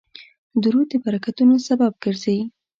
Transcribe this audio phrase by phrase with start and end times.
[0.63, 2.39] درود د برکتونو سبب ګرځي